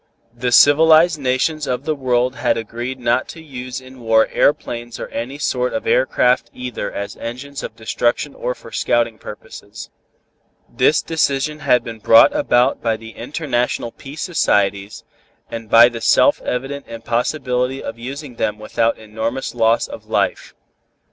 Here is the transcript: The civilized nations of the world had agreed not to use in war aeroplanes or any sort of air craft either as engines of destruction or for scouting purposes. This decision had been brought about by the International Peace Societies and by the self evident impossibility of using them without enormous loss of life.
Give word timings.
The 0.35 0.51
civilized 0.51 1.19
nations 1.19 1.67
of 1.67 1.85
the 1.85 1.93
world 1.93 2.35
had 2.37 2.57
agreed 2.57 2.99
not 2.99 3.27
to 3.27 3.39
use 3.39 3.79
in 3.79 3.99
war 3.99 4.27
aeroplanes 4.31 4.99
or 4.99 5.07
any 5.09 5.37
sort 5.37 5.73
of 5.75 5.85
air 5.85 6.07
craft 6.07 6.49
either 6.55 6.91
as 6.91 7.15
engines 7.17 7.61
of 7.61 7.75
destruction 7.75 8.33
or 8.33 8.55
for 8.55 8.71
scouting 8.71 9.19
purposes. 9.19 9.91
This 10.67 11.03
decision 11.03 11.59
had 11.59 11.83
been 11.83 11.99
brought 11.99 12.35
about 12.35 12.81
by 12.81 12.97
the 12.97 13.11
International 13.11 13.91
Peace 13.91 14.23
Societies 14.23 15.03
and 15.51 15.69
by 15.69 15.87
the 15.87 16.01
self 16.01 16.41
evident 16.41 16.87
impossibility 16.87 17.83
of 17.83 17.99
using 17.99 18.37
them 18.37 18.57
without 18.57 18.97
enormous 18.97 19.53
loss 19.53 19.87
of 19.87 20.07
life. 20.07 20.55